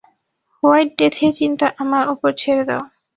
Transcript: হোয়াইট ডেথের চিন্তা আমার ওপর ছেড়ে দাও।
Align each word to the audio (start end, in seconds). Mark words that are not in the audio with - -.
হোয়াইট 0.55 0.89
ডেথের 0.99 1.31
চিন্তা 1.39 1.67
আমার 1.81 2.03
ওপর 2.13 2.29
ছেড়ে 2.41 2.63
দাও। 2.69 2.83